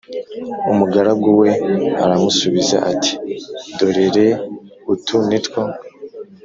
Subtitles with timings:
[0.71, 1.49] Umugaragu we
[2.03, 3.13] aramusubiza ati
[3.77, 4.27] Dorere
[4.93, 5.61] utu nitwo